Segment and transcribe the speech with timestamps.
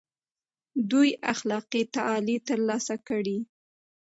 [0.91, 3.39] دوی اخلاقي تعالي تر لاسه کړي.